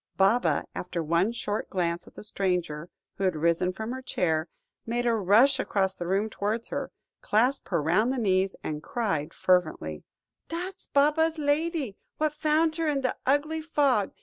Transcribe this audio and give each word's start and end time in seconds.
Baba, 0.17 0.65
after 0.73 1.03
one 1.03 1.31
short 1.31 1.69
glance 1.69 2.07
at 2.07 2.15
the 2.15 2.23
stranger, 2.23 2.89
who 3.17 3.23
had 3.23 3.35
risen 3.35 3.71
from 3.71 3.91
her 3.91 4.01
chair, 4.01 4.47
made 4.83 5.05
a 5.05 5.13
rush 5.13 5.59
across 5.59 5.99
the 5.99 6.07
room 6.07 6.27
towards 6.27 6.69
her, 6.69 6.89
clasped 7.21 7.69
her 7.69 7.79
round 7.79 8.11
the 8.11 8.17
knees, 8.17 8.55
and 8.63 8.81
cried 8.81 9.31
fervently 9.31 10.03
"Dat's 10.49 10.87
Baba's 10.87 11.37
lady, 11.37 11.97
what 12.17 12.33
found 12.33 12.77
her 12.77 12.87
in 12.87 13.01
the 13.01 13.15
ugly 13.27 13.61
fog. 13.61 14.11